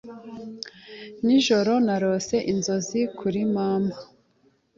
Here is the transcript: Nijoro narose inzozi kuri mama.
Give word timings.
Nijoro 1.25 1.73
narose 1.85 2.35
inzozi 2.51 2.99
kuri 3.17 3.39
mama. 3.55 3.95